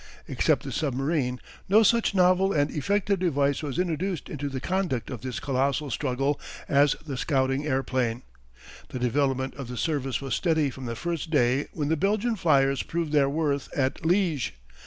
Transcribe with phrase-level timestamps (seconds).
[0.27, 1.39] Except the submarine,
[1.69, 6.39] no such novel and effective device was introduced into the conduct of this colossal struggle
[6.67, 8.23] as the scouting airplane.
[8.89, 12.81] The development of the service was steady from the first day when the Belgian flyers
[12.81, 14.53] proved their worth at Liège.